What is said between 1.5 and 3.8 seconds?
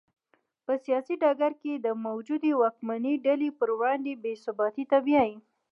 کې د موجودې واکمنې ډلې پر